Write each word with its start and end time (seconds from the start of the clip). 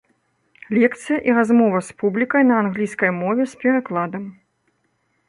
Лекцыя 0.77 1.19
і 1.27 1.35
размова 1.39 1.81
з 1.87 1.97
публікай 2.03 2.43
на 2.53 2.57
англійскай 2.63 3.11
мове 3.21 3.43
з 3.53 3.61
перакладам. 3.65 4.23